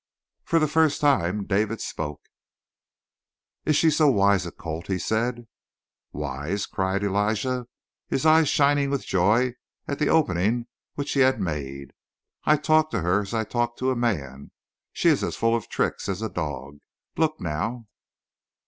[0.45, 2.21] For the first time David spoke.
[3.65, 5.45] "Is she so wise a colt?" he said.
[6.11, 7.67] "Wise?" cried Elijah,
[8.07, 9.53] his eye shining with joy
[9.87, 11.93] at the opening which he had made.
[12.45, 14.49] "I talk to her as I talk to a man.
[14.91, 16.79] She is as full of tricks as a dog.
[17.15, 17.85] Look, now!"